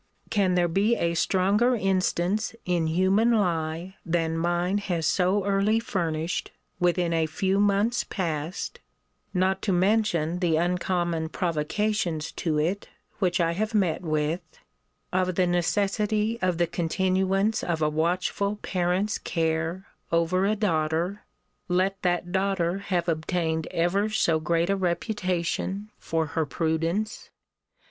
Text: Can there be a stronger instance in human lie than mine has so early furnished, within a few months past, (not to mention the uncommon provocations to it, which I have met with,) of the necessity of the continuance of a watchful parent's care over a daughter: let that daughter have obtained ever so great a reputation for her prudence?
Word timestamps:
Can 0.31 0.55
there 0.55 0.67
be 0.67 0.95
a 0.95 1.13
stronger 1.13 1.75
instance 1.75 2.55
in 2.65 2.87
human 2.87 3.33
lie 3.33 3.97
than 4.03 4.35
mine 4.35 4.79
has 4.79 5.05
so 5.05 5.45
early 5.45 5.79
furnished, 5.79 6.49
within 6.79 7.13
a 7.13 7.27
few 7.27 7.59
months 7.59 8.03
past, 8.03 8.79
(not 9.31 9.61
to 9.61 9.71
mention 9.71 10.39
the 10.39 10.57
uncommon 10.57 11.29
provocations 11.29 12.31
to 12.31 12.57
it, 12.57 12.89
which 13.19 13.39
I 13.39 13.51
have 13.51 13.75
met 13.75 14.01
with,) 14.01 14.41
of 15.13 15.35
the 15.35 15.45
necessity 15.45 16.39
of 16.41 16.57
the 16.57 16.65
continuance 16.65 17.63
of 17.63 17.83
a 17.83 17.87
watchful 17.87 18.55
parent's 18.63 19.19
care 19.19 19.85
over 20.11 20.47
a 20.47 20.55
daughter: 20.55 21.21
let 21.67 22.01
that 22.01 22.31
daughter 22.31 22.79
have 22.79 23.07
obtained 23.07 23.67
ever 23.69 24.09
so 24.09 24.39
great 24.39 24.71
a 24.71 24.75
reputation 24.75 25.91
for 25.99 26.25
her 26.33 26.47
prudence? 26.47 27.29